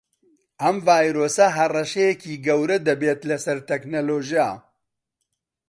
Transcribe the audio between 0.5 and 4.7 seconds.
ئەم ڤایرۆسە هەڕەشەیەکی گەورە دەبێت لەسەر تەکنەلۆژیا